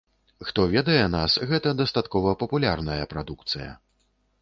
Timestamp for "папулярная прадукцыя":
2.43-3.73